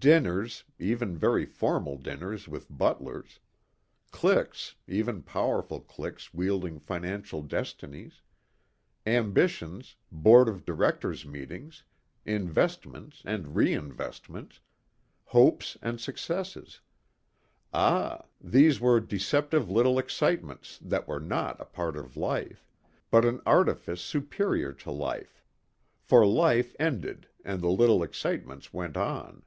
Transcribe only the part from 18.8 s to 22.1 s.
were deceptive little excitements that were not a part